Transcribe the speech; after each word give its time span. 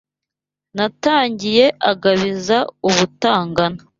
Ntanagiye 0.75 1.65
agabiza 1.91 2.57
u 2.87 2.89
Butangana. 2.95 3.79